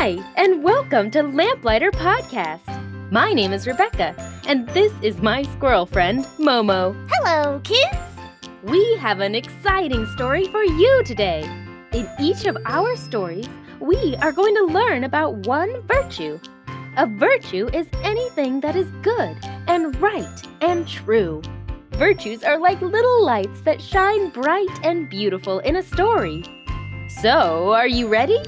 [0.00, 2.62] Hi, and welcome to Lamplighter Podcast.
[3.10, 4.14] My name is Rebecca,
[4.46, 6.94] and this is my squirrel friend, Momo.
[7.10, 7.98] Hello, kids!
[8.62, 11.42] We have an exciting story for you today.
[11.92, 13.48] In each of our stories,
[13.80, 16.38] we are going to learn about one virtue.
[16.96, 19.36] A virtue is anything that is good
[19.66, 21.42] and right and true.
[21.90, 26.44] Virtues are like little lights that shine bright and beautiful in a story.
[27.20, 28.38] So, are you ready?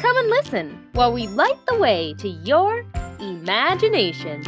[0.00, 2.86] Come and listen while we light the way to your
[3.20, 4.42] imagination.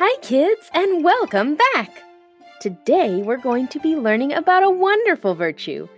[0.00, 2.02] Hi, kids, and welcome back.
[2.60, 5.88] Today, we're going to be learning about a wonderful virtue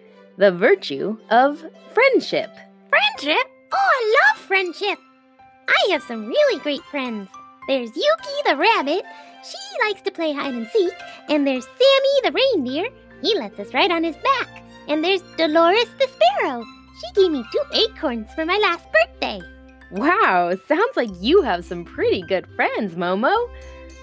[0.41, 2.51] the virtue of friendship.
[2.89, 3.47] Friendship?
[3.73, 4.99] Oh, I love friendship!
[5.69, 7.29] I have some really great friends.
[7.69, 9.05] There's Yuki the rabbit.
[9.45, 10.95] She likes to play hide and seek.
[11.29, 12.89] And there's Sammy the reindeer.
[13.21, 14.63] He lets us ride on his back.
[14.89, 16.65] And there's Dolores the sparrow.
[17.01, 19.43] She gave me two acorns for my last birthday.
[19.93, 23.51] Wow, sounds like you have some pretty good friends, Momo.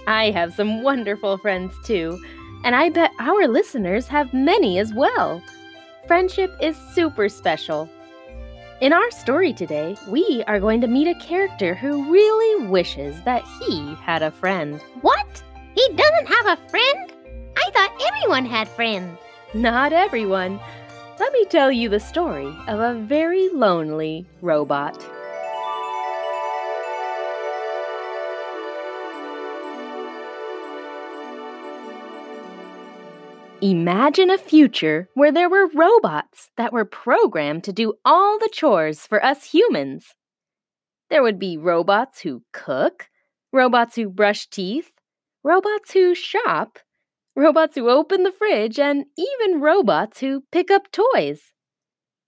[0.06, 2.23] I have some wonderful friends too,
[2.64, 5.42] and I bet our listeners have many as well.
[6.08, 7.89] Friendship is super special.
[8.80, 13.44] In our story today, we are going to meet a character who really wishes that
[13.59, 14.80] he had a friend.
[15.02, 15.44] What?
[15.75, 17.13] He doesn't have a friend?
[17.58, 19.19] I thought everyone had friends.
[19.53, 20.61] Not everyone.
[21.19, 25.05] Let me tell you the story of a very lonely robot.
[33.61, 39.08] Imagine a future where there were robots that were programmed to do all the chores
[39.08, 40.13] for us humans.
[41.09, 43.09] There would be robots who cook,
[43.51, 44.91] robots who brush teeth,
[45.44, 46.78] robots who shop,
[47.35, 51.51] robots who open the fridge, and even robots who pick up toys.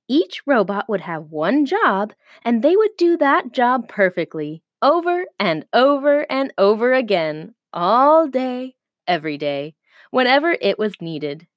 [0.08, 2.14] Each robot would have one job,
[2.44, 8.78] and they would do that job perfectly, over and over and over again, all day,
[9.08, 9.76] every day
[10.12, 11.48] whenever it was needed.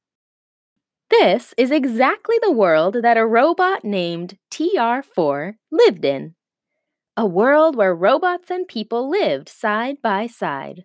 [1.11, 6.35] This is exactly the world that a robot named TR4 lived in.
[7.17, 10.85] A world where robots and people lived side by side.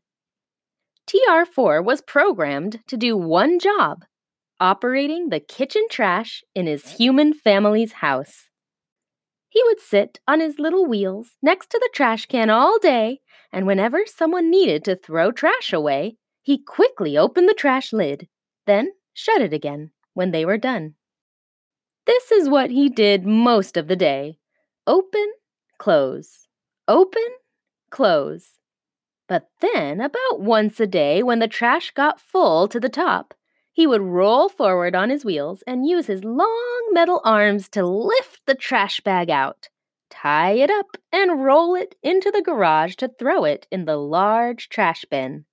[1.08, 4.04] TR4 was programmed to do one job
[4.60, 8.50] operating the kitchen trash in his human family's house.
[9.50, 13.66] He would sit on his little wheels next to the trash can all day, and
[13.66, 18.30] whenever someone needed to throw trash away, he quickly opened the trash lid,
[18.66, 20.94] then shut it again when they were done.
[22.06, 24.38] This is what he did most of the day
[24.88, 25.30] open,
[25.78, 26.48] close,
[26.88, 27.28] open,
[27.90, 28.60] close.
[29.28, 33.34] But then, about once a day, when the trash got full to the top,
[33.74, 38.40] he would roll forward on his wheels and use his long metal arms to lift
[38.46, 39.68] the trash bag out,
[40.10, 44.70] tie it up, and roll it into the garage to throw it in the large
[44.70, 45.44] trash bin.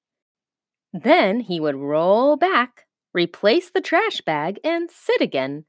[0.95, 5.65] Then he would roll back, replace the trash bag, and sit again,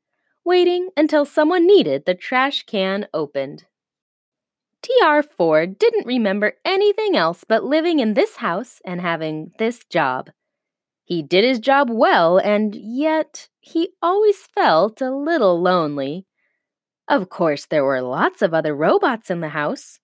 [0.45, 3.65] waiting until someone needed the trash can opened.
[4.83, 10.29] TR4 didn't remember anything else but living in this house and having this job.
[11.03, 16.27] He did his job well, and yet he always felt a little lonely.
[17.07, 19.99] Of course, there were lots of other robots in the house.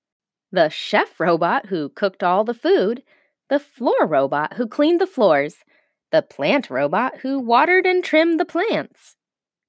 [0.51, 3.03] The chef robot who cooked all the food,
[3.51, 5.57] the floor robot who cleaned the floors,
[6.09, 9.17] the plant robot who watered and trimmed the plants.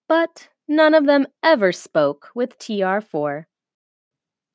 [0.09, 3.47] But none of them ever spoke with TR4.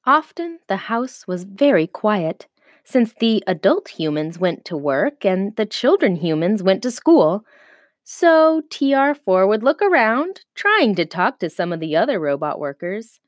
[0.05, 2.47] Often the house was very quiet,
[2.85, 7.43] since the adult humans went to work and the children humans went to school.
[8.05, 13.19] So TR4 would look around, trying to talk to some of the other robot workers.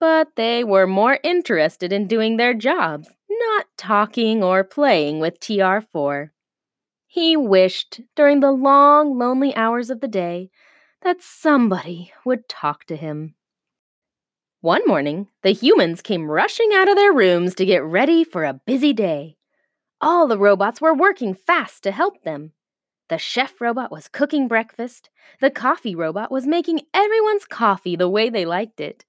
[0.00, 6.30] But they were more interested in doing their jobs not talking or playing with TR4.
[7.06, 10.50] He wished, during the long, lonely hours of the day,
[11.02, 13.34] that somebody would talk to him.
[14.60, 18.60] One morning, the humans came rushing out of their rooms to get ready for a
[18.64, 19.36] busy day.
[20.00, 22.52] All the robots were working fast to help them.
[23.08, 25.10] The chef robot was cooking breakfast.
[25.40, 29.04] The coffee robot was making everyone's coffee the way they liked it.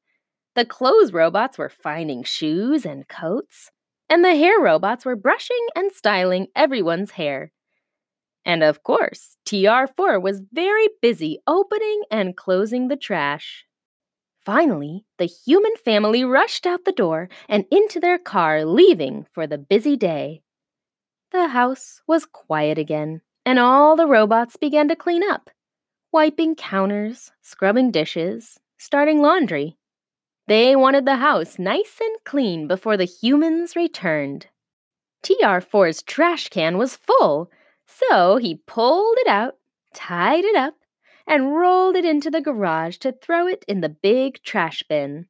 [0.55, 3.71] The clothes robots were finding shoes and coats
[4.13, 7.51] and the hair robots were brushing and styling everyone's hair.
[8.45, 13.65] And of course, TR4 was very busy opening and closing the trash.
[14.45, 19.57] Finally, the human family rushed out the door and into their car, leaving for the
[19.57, 20.43] busy day.
[21.31, 25.49] The house was quiet again, and all the robots began to clean up,
[26.11, 29.75] wiping counters, scrubbing dishes, starting laundry.
[30.47, 34.47] They wanted the house nice and clean before the humans returned.
[35.23, 37.49] TR4's trash can was full,
[37.85, 39.55] so he pulled it out,
[39.93, 40.75] tied it up,
[41.25, 45.27] and rolled it into the garage to throw it in the big trash bin.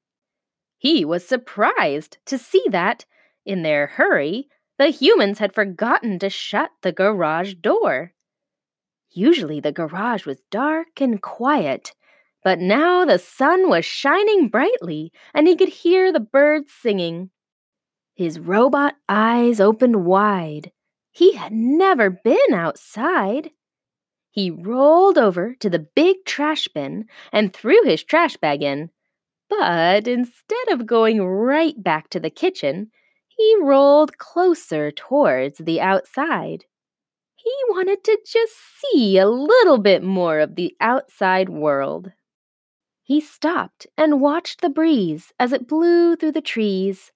[0.79, 3.05] He was surprised to see that,
[3.45, 4.49] in their hurry,
[4.79, 8.13] the humans had forgotten to shut the garage door.
[9.11, 11.93] Usually the garage was dark and quiet,
[12.43, 17.29] but now the sun was shining brightly and he could hear the birds singing.
[18.15, 20.71] His robot eyes opened wide.
[21.11, 23.51] He had never been outside.
[24.29, 28.89] He rolled over to the big trash bin and threw his trash bag in.
[29.49, 32.91] But instead of going right back to the kitchen,
[33.27, 36.65] he rolled closer towards the outside.
[37.35, 42.11] He wanted to just see a little bit more of the outside world.
[43.03, 47.11] He stopped and watched the breeze as it blew through the trees.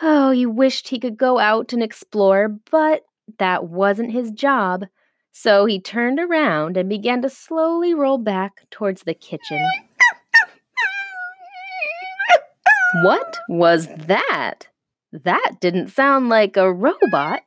[0.00, 3.02] Oh, he wished he could go out and explore, but
[3.38, 4.86] that wasn't his job.
[5.30, 9.62] So he turned around and began to slowly roll back towards the kitchen.
[13.02, 14.68] What was that?
[15.12, 17.40] That didn't sound like a robot.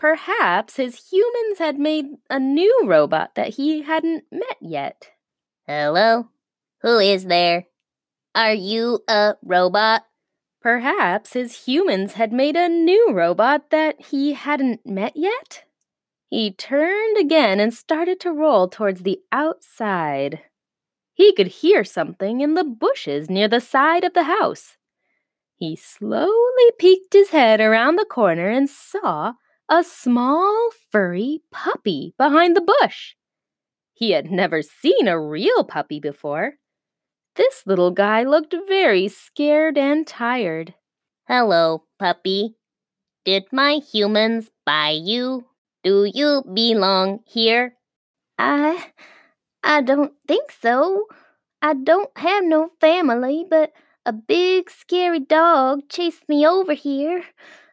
[0.00, 5.10] Perhaps his humans had made a new robot that he hadn't met yet.
[5.66, 6.30] Hello?
[6.80, 7.66] Who is there?
[8.34, 10.06] Are you a robot?
[10.62, 15.64] Perhaps his humans had made a new robot that he hadn't met yet?
[16.30, 20.40] He turned again and started to roll towards the outside.
[21.12, 24.78] He could hear something in the bushes near the side of the house.
[25.56, 29.34] He slowly peeked his head around the corner and saw
[29.70, 33.14] a small, furry puppy behind the bush.
[33.94, 36.54] He had never seen a real puppy before.
[37.36, 40.74] This little guy looked very scared and tired.
[41.28, 42.56] Hello, puppy.
[43.24, 45.46] Did my humans buy you?
[45.84, 47.76] Do you belong here?
[48.38, 48.92] I.
[49.62, 51.06] I don't think so.
[51.62, 53.72] I don't have no family, but
[54.06, 57.24] a big scary dog chased me over here.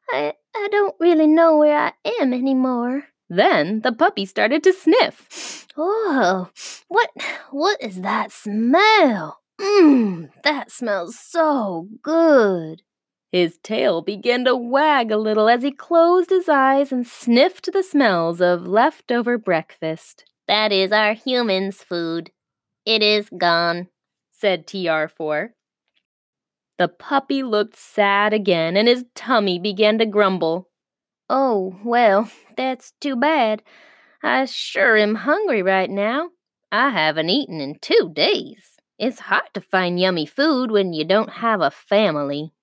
[0.10, 3.06] I I don't really know where I am anymore.
[3.30, 5.66] Then the puppy started to sniff.
[5.80, 6.50] Oh,
[6.88, 7.12] what
[7.52, 9.42] what is that smell?
[9.62, 12.82] Mmm, that smells so good.
[13.32, 17.84] His tail began to wag a little as he closed his eyes and sniffed the
[17.84, 20.26] smells of leftover breakfast.
[20.48, 22.32] That is our humans' food.
[22.86, 23.90] It is gone,
[24.32, 25.50] said TR4.
[26.78, 30.70] The puppy looked sad again and his tummy began to grumble.
[31.30, 33.64] Oh, well, that's too bad.
[34.24, 36.30] I sure am hungry right now.
[36.72, 38.78] I haven't eaten in two days.
[39.00, 42.54] It's hard to find yummy food when you don't have a family.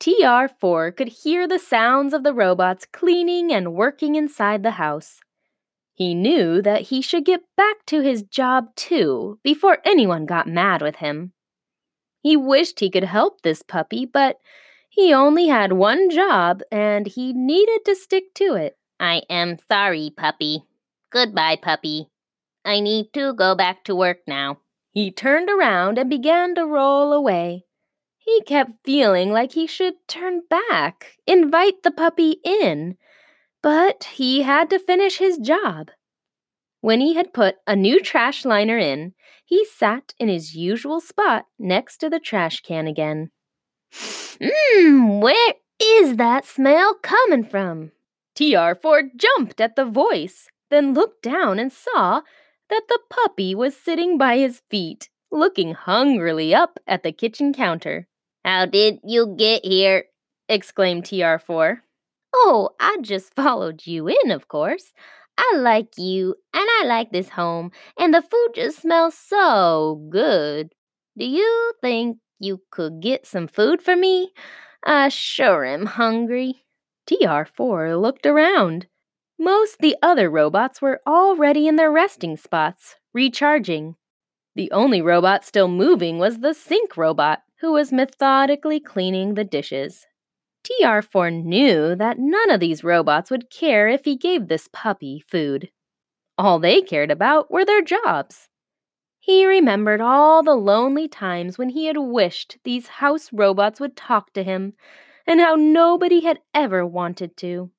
[0.00, 5.20] TR4 could hear the sounds of the robots cleaning and working inside the house.
[5.92, 10.80] He knew that he should get back to his job too before anyone got mad
[10.80, 11.32] with him.
[12.22, 14.38] He wished he could help this puppy, but
[14.88, 18.76] he only had one job and he needed to stick to it.
[18.98, 20.64] I am sorry, puppy.
[21.10, 22.08] Goodbye, puppy.
[22.64, 24.58] I need to go back to work now.
[24.92, 27.64] He turned around and began to roll away.
[28.18, 32.96] He kept feeling like he should turn back, invite the puppy in,
[33.62, 35.90] but he had to finish his job.
[36.80, 39.14] When he had put a new trash liner in,
[39.50, 43.30] he sat in his usual spot next to the trash can again.
[43.92, 47.90] Mmm, where is that smell coming from?
[48.36, 52.22] TR4 jumped at the voice, then looked down and saw
[52.70, 58.06] that the puppy was sitting by his feet, looking hungrily up at the kitchen counter.
[58.44, 60.04] How did you get here?
[60.48, 61.78] exclaimed TR4.
[62.32, 64.92] Oh, I just followed you in, of course.
[65.42, 70.72] I like you, and I like this home, and the food just smells so good.
[71.18, 74.32] Do you think you could get some food for me?
[74.84, 76.64] I sure am hungry.
[77.06, 78.86] TR4 looked around.
[79.38, 83.96] Most the other robots were already in their resting spots, recharging.
[84.56, 90.06] The only robot still moving was the sink robot, who was methodically cleaning the dishes.
[90.64, 95.70] TR4 knew that none of these robots would care if he gave this puppy food.
[96.36, 98.48] All they cared about were their jobs.
[99.18, 104.32] He remembered all the lonely times when he had wished these house robots would talk
[104.32, 104.72] to him,
[105.26, 107.70] and how nobody had ever wanted to.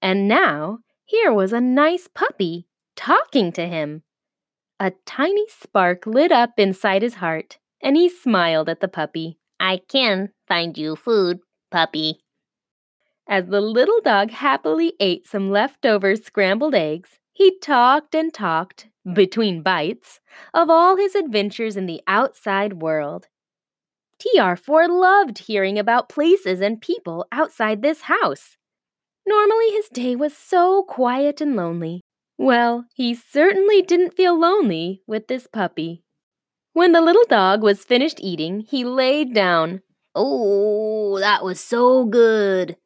[0.00, 4.02] And now, here was a nice puppy talking to him.
[4.78, 9.38] A tiny spark lit up inside his heart, and he smiled at the puppy.
[9.58, 11.40] I can find you food,
[11.74, 12.20] puppy.
[13.28, 19.60] As the little dog happily ate some leftover scrambled eggs, he talked and talked, between
[19.60, 20.20] bites,
[20.54, 23.26] of all his adventures in the outside world.
[24.20, 28.56] TR4 loved hearing about places and people outside this house.
[29.26, 32.02] Normally, his day was so quiet and lonely.
[32.38, 36.04] Well, he certainly didn't feel lonely with this puppy.
[36.72, 39.82] When the little dog was finished eating, he laid down.
[40.14, 42.76] Oh, that was so good.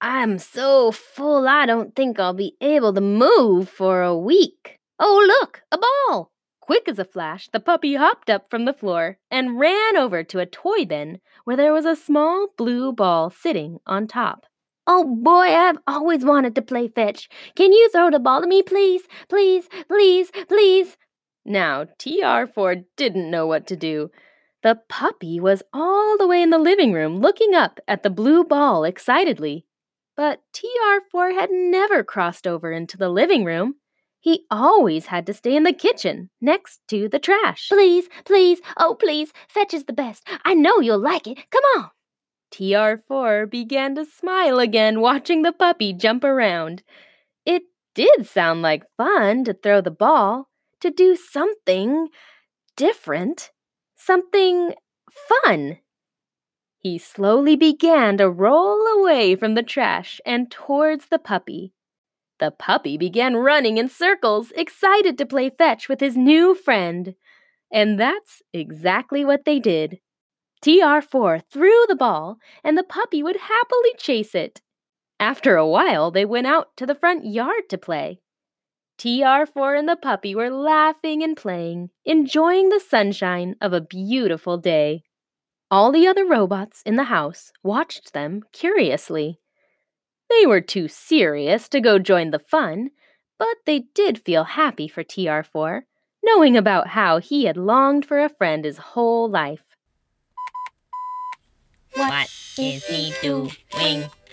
[0.00, 4.78] I'm so full I don't think I'll be able to move for a week.
[4.98, 6.32] Oh, look, a ball!
[6.60, 10.40] Quick as a flash, the puppy hopped up from the floor and ran over to
[10.40, 14.46] a toy bin where there was a small blue ball sitting on top.
[14.88, 17.28] Oh boy, I've always wanted to play fetch.
[17.54, 19.02] Can you throw the ball to me, please?
[19.28, 20.96] Please, please, please.
[21.44, 24.10] Now, TR4 didn't know what to do.
[24.62, 28.44] The puppy was all the way in the living room looking up at the blue
[28.44, 29.66] ball excitedly.
[30.16, 33.74] But TR4 had never crossed over into the living room.
[34.18, 37.68] He always had to stay in the kitchen, next to the trash.
[37.68, 40.26] Please, please, oh please, fetch is the best.
[40.44, 41.38] I know you'll like it.
[41.50, 41.90] Come on.
[42.52, 46.82] TR4 began to smile again, watching the puppy jump around.
[47.44, 47.62] It
[47.94, 50.48] did sound like fun to throw the ball,
[50.80, 52.08] to do something
[52.76, 53.50] different,
[54.06, 54.74] something
[55.10, 55.78] fun.
[56.78, 61.72] He slowly began to roll away from the trash and towards the puppy.
[62.38, 67.14] The puppy began running in circles, excited to play fetch with his new friend.
[67.72, 69.98] And that's exactly what they did.
[70.62, 74.60] TR4 threw the ball, and the puppy would happily chase it.
[75.18, 78.20] After a while, they went out to the front yard to play.
[78.98, 85.02] TR4 and the puppy were laughing and playing, enjoying the sunshine of a beautiful day.
[85.70, 89.40] All the other robots in the house watched them curiously.
[90.30, 92.90] They were too serious to go join the fun,
[93.38, 95.82] but they did feel happy for TR4,
[96.24, 99.76] knowing about how he had longed for a friend his whole life.
[101.94, 103.50] What is he doing?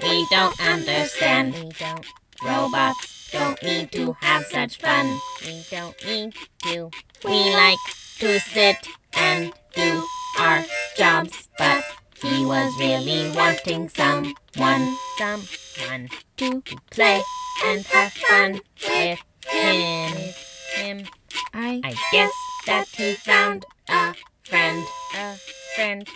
[0.01, 1.53] We don't understand.
[1.53, 2.05] We don't.
[2.44, 5.20] Robots don't need to have such fun.
[5.46, 6.90] We don't need to.
[7.25, 7.80] We like
[8.20, 8.78] to sit
[9.13, 10.04] and do
[10.40, 10.63] our
[10.98, 11.84] jobs, but
[12.22, 16.62] he was really wanting someone, Someone to
[16.92, 17.22] play
[17.66, 20.34] and have fun with him.
[20.75, 21.08] him.
[21.54, 22.32] I, I guess
[22.66, 24.13] that he found a
[24.44, 24.86] friend.
[25.16, 25.36] A
[25.75, 26.08] friend.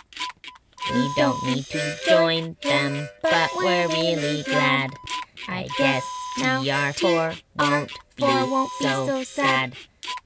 [0.93, 4.91] We don't need to join them, but we're really glad.
[5.47, 6.03] I guess
[6.39, 9.75] TR4 won't be, won't be so, so sad sad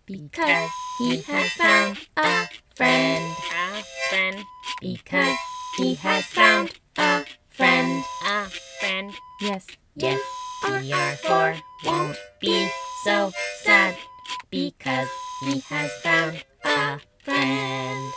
[0.05, 3.35] because he has found a friend.
[3.51, 4.45] A friend.
[4.81, 5.37] Because
[5.77, 8.03] he has found a friend.
[8.25, 8.45] A
[8.79, 9.13] friend.
[9.39, 9.65] Yes,
[9.95, 10.19] yes,
[10.63, 12.69] TR4 won't be
[13.03, 13.31] so
[13.63, 13.95] sad
[14.49, 15.07] because
[15.45, 18.13] he has found a friend.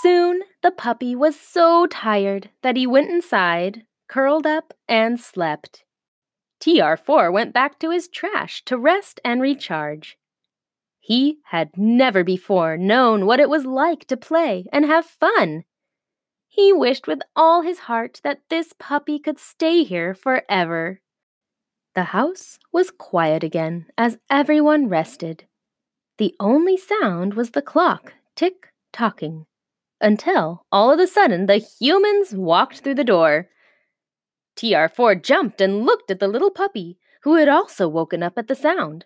[0.00, 5.84] Soon the puppy was so tired that he went inside, curled up, and slept.
[6.60, 10.16] TR4 went back to his trash to rest and recharge.
[11.00, 15.64] He had never before known what it was like to play and have fun.
[16.46, 21.00] He wished with all his heart that this puppy could stay here forever.
[21.94, 25.46] The house was quiet again as everyone rested.
[26.18, 29.46] The only sound was the clock tick tocking
[30.00, 33.48] until all of a sudden the humans walked through the door.
[34.56, 38.54] TR4 jumped and looked at the little puppy, who had also woken up at the
[38.54, 39.04] sound.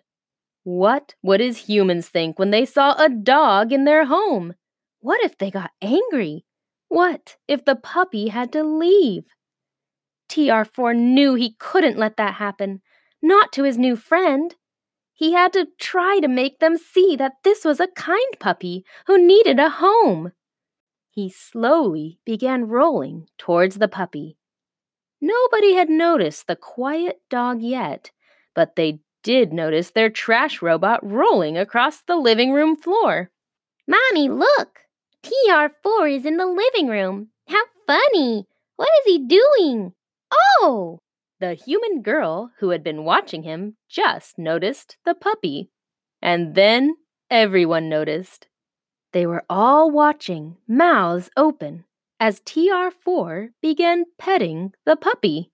[0.63, 4.53] What would his humans think when they saw a dog in their home?
[4.99, 6.45] What if they got angry?
[6.87, 9.23] What if the puppy had to leave?
[10.29, 12.81] TR4 knew he couldn't let that happen,
[13.21, 14.55] not to his new friend.
[15.13, 19.17] He had to try to make them see that this was a kind puppy who
[19.17, 20.31] needed a home.
[21.13, 24.35] He slowly began rolling towards the puppy.
[25.21, 28.09] Nobody had noticed the quiet dog yet,
[28.55, 33.29] but they did notice their trash robot rolling across the living room floor.
[33.87, 34.79] Mommy, look!
[35.21, 37.27] TR4 is in the living room.
[37.47, 38.47] How funny!
[38.75, 39.93] What is he doing?
[40.31, 40.99] Oh!
[41.39, 45.69] The human girl who had been watching him just noticed the puppy.
[46.23, 46.95] And then
[47.29, 48.47] everyone noticed.
[49.13, 51.85] They were all watching, mouths open,
[52.19, 55.51] as TR4 began petting the puppy.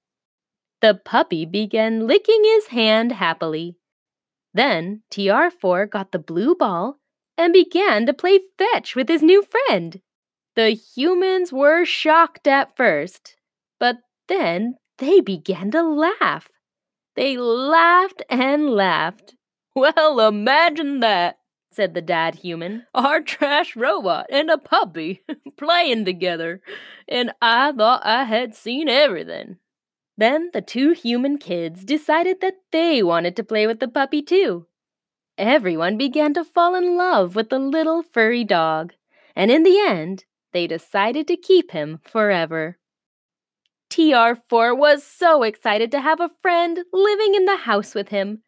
[0.81, 3.77] The puppy began licking his hand happily.
[4.53, 6.99] Then TR4 got the blue ball
[7.37, 10.01] and began to play fetch with his new friend.
[10.55, 13.35] The humans were shocked at first,
[13.79, 13.97] but
[14.27, 16.49] then they began to laugh.
[17.15, 19.35] They laughed and laughed.
[19.75, 21.38] Well, imagine that,
[21.71, 22.85] said the dad human.
[22.93, 25.23] Our trash robot and a puppy
[25.57, 26.61] playing together,
[27.07, 29.57] and I thought I had seen everything.
[30.17, 34.67] Then the two human kids decided that they wanted to play with the puppy too.
[35.37, 38.93] Everyone began to fall in love with the little furry dog,
[39.35, 42.77] and in the end, they decided to keep him forever.
[43.89, 48.43] TR4 was so excited to have a friend living in the house with him.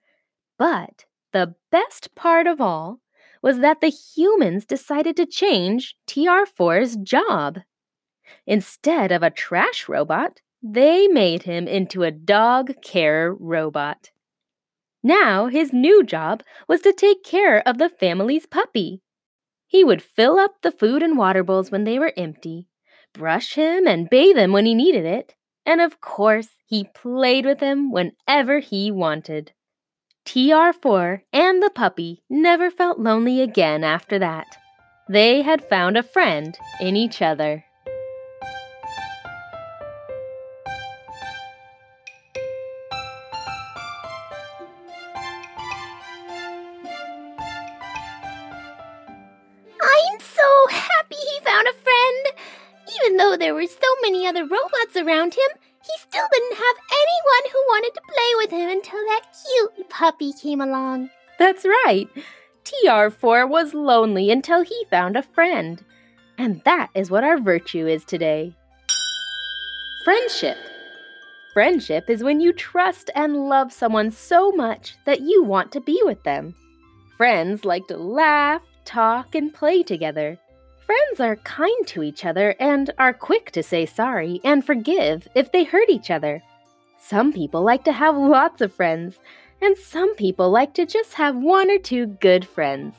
[0.58, 3.00] But the best part of all
[3.42, 7.60] was that the humans decided to change TR4's job.
[8.46, 14.12] Instead of a trash robot, they made him into a dog care robot.
[15.04, 19.02] Now his new job was to take care of the family's puppy.
[19.68, 22.68] He would fill up the food and water bowls when they were empty,
[23.14, 25.34] brush him and bathe him when he needed it,
[25.66, 29.54] and of course, he played with him whenever he wanted.
[30.26, 34.46] TR4 and the puppy never felt lonely again after that.
[35.10, 37.66] They had found a friend in each other.
[49.82, 52.28] I'm so happy he found a friend.
[53.04, 57.52] Even though there were so many other robots around him, he still didn't have anyone
[57.52, 61.10] who wanted to play with him until that cute puppy came along.
[61.40, 62.08] That's right.
[62.64, 65.84] TR4 was lonely until he found a friend.
[66.38, 68.56] And that is what our virtue is today.
[70.06, 70.58] Friendship.
[71.54, 76.00] Friendship is when you trust and love someone so much that you want to be
[76.04, 76.56] with them.
[77.18, 80.40] Friends like to laugh, talk, and play together.
[80.92, 85.50] Friends are kind to each other and are quick to say sorry and forgive if
[85.50, 86.44] they hurt each other.
[87.00, 89.18] Some people like to have lots of friends,
[89.62, 92.94] and some people like to just have one or two good friends.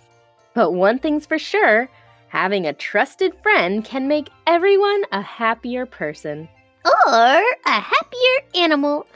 [0.55, 1.91] But one thing's for sure
[2.29, 6.49] having a trusted friend can make everyone a happier person.
[6.87, 9.07] Or a happier animal.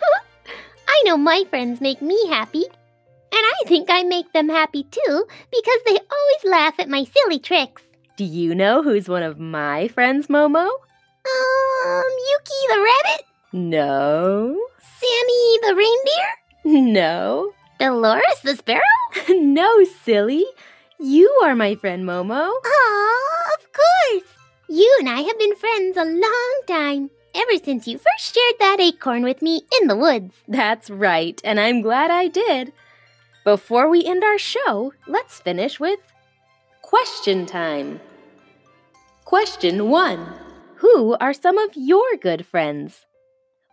[0.87, 2.65] I know my friends make me happy.
[2.65, 7.39] And I think I make them happy too because they always laugh at my silly
[7.39, 7.86] tricks.
[8.17, 10.67] Do you know who's one of my friends, Momo?
[10.67, 13.27] Um, Yuki the rabbit?
[13.53, 14.59] No.
[14.99, 16.93] Sammy the reindeer?
[16.95, 17.53] No.
[17.79, 18.81] Dolores the sparrow?
[19.29, 20.47] no, silly.
[20.99, 22.49] You are my friend, Momo.
[22.65, 24.31] Aw, of course.
[24.67, 27.11] You and I have been friends a long time.
[27.35, 30.35] Ever since you first shared that acorn with me in the woods.
[30.49, 32.73] That's right, and I'm glad I did.
[33.45, 36.01] Before we end our show, let's finish with
[36.87, 37.99] question time.
[39.25, 40.35] Question 1
[40.77, 43.07] Who are some of your good friends?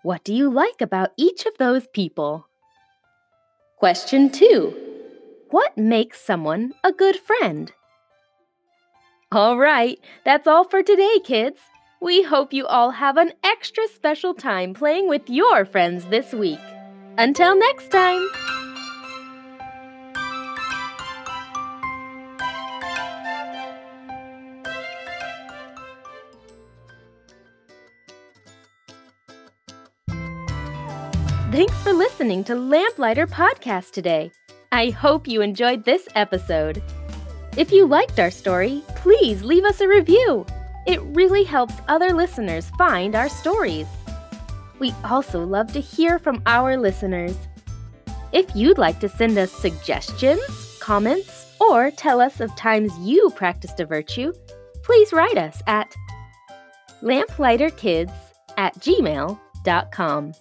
[0.02, 2.48] What do you like about each of those people?
[3.78, 4.74] Question 2
[5.52, 7.72] What makes someone a good friend?
[9.32, 11.60] All right, that's all for today, kids.
[12.02, 16.66] We hope you all have an extra special time playing with your friends this week.
[17.20, 18.63] Until next time!
[31.54, 34.32] Thanks for listening to Lamplighter Podcast today.
[34.72, 36.82] I hope you enjoyed this episode.
[37.56, 40.48] If you liked our story, please leave us a review.
[40.88, 43.86] It really helps other listeners find our stories.
[44.80, 47.38] We also love to hear from our listeners.
[48.32, 50.42] If you'd like to send us suggestions,
[50.80, 54.34] comments, or tell us of times you practiced a virtue,
[54.82, 55.94] please write us at
[57.04, 58.12] lamplighterkids
[58.58, 60.34] at gmail.com.